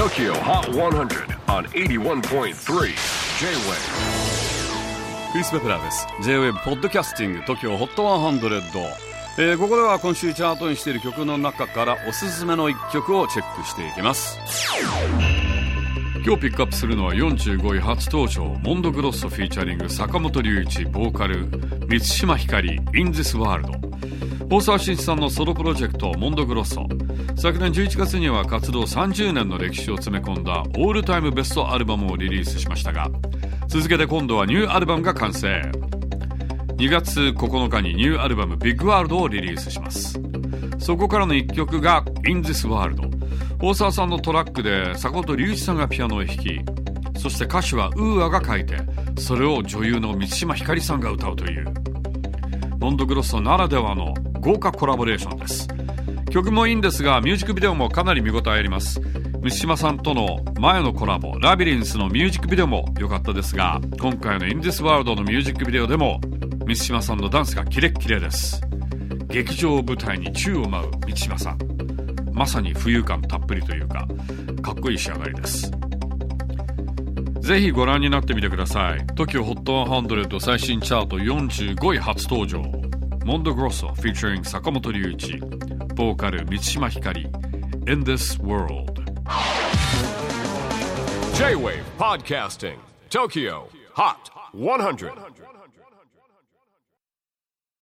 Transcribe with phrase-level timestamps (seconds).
[0.00, 2.54] TOKYO HOT 100 on 81.3 J-WAVE
[5.30, 6.06] クリス・ベプラーです。
[6.22, 8.62] J-WAVE ポッドキャスティング TOKYO HOT 100、
[9.36, 14.38] えー、ここでは今週チャートにしている曲の中からおすすめの一曲をチェックしていきます。
[16.24, 21.46] 今日ピックアップするのは45位初登場モンドグロッソフィーチャリング坂本龍一ボーカル
[21.88, 23.90] 満島ひかり In This World
[24.48, 26.88] 大沢慎一さんのソロプロジェクトモンドグロッソ。
[27.40, 33.08] 昨年11月には活動30年の歴史を詰め込んだオールタイムベストアルバムをリリースしましたが
[33.66, 35.48] 続けて今度はニューアルバムが完成。
[36.76, 40.20] 2月9日にニューアルバムビッグワールドをリリースします。
[40.78, 43.08] そこからの1曲が In This World
[43.62, 46.60] 大沢さんのトラックで坂本龍一さんがピアノを弾き
[47.18, 48.76] そして歌詞はウーアが書いて
[49.18, 51.64] それを女優の満島ひかりさんが歌うという。
[52.80, 55.79] モンドグロッソならではの豪華コラボレーションです。
[56.30, 59.00] 曲もいいんですがミュージックビデオもかなり見応えあります。
[59.42, 66.20] 満島さんとの前のコラボラビリンスのミュージックビデオも良かったですが今回の In This World のミュージックビデオでも
[66.66, 68.62] 満島さんのダンスがキレッキレです。
[69.26, 71.58] 劇場を舞台に宙を舞う満島さん。
[72.32, 74.06] まさに浮遊感たっぷりというか
[74.62, 75.70] かっこいい仕上がりです。
[77.40, 79.00] ぜひご覧になってみてください。
[79.16, 82.62] TOKIOHOT100 最新チャート45位初登場。
[83.24, 85.38] モンドグロッソ featuring 坂本龍一
[86.00, 87.26] ボーカル満島ひかり
[87.86, 89.04] In This World
[91.34, 92.78] J-WAVE PODCASTING
[93.10, 95.12] TOKYO HOT 100